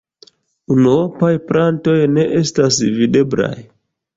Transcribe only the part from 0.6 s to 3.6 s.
Unuopaj plantoj ne estas videblaj.